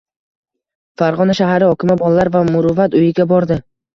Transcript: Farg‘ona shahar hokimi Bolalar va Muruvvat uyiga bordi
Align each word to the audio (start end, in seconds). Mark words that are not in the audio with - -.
Farg‘ona 1.01 1.35
shahar 1.41 1.65
hokimi 1.67 1.97
Bolalar 2.01 2.31
va 2.39 2.43
Muruvvat 2.47 2.99
uyiga 3.01 3.29
bordi 3.33 3.59